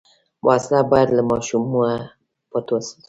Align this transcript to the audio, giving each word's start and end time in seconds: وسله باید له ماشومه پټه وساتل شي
وسله 0.47 0.79
باید 0.91 1.09
له 1.17 1.23
ماشومه 1.29 1.85
پټه 2.51 2.71
وساتل 2.75 2.87
شي 2.89 2.93